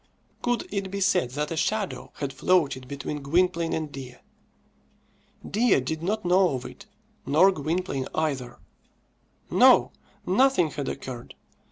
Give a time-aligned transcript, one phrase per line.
[0.41, 4.15] Could it be said that a shadow had floated between Gwynplaine and Dea?
[5.47, 6.87] Dea did not know of it,
[7.23, 8.57] nor Gwynplaine either.
[9.51, 9.91] No;
[10.25, 11.35] nothing had occurred.